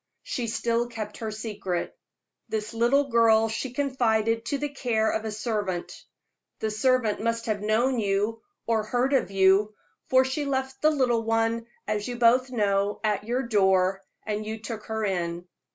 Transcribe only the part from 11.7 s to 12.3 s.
as you